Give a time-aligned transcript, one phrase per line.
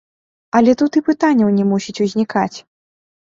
[0.59, 2.57] Але тут і пытанняў не мусіць узнікаць!